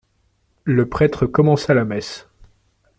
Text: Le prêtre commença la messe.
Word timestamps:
Le 0.63 0.89
prêtre 0.89 1.27
commença 1.27 1.75
la 1.75 1.85
messe. 1.85 2.27